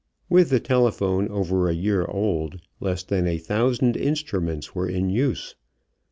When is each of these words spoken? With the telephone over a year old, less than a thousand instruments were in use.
With 0.31 0.49
the 0.49 0.59
telephone 0.59 1.27
over 1.27 1.69
a 1.69 1.73
year 1.75 2.05
old, 2.05 2.59
less 2.79 3.03
than 3.03 3.27
a 3.27 3.37
thousand 3.37 3.95
instruments 3.95 4.73
were 4.73 4.89
in 4.89 5.11
use. 5.11 5.53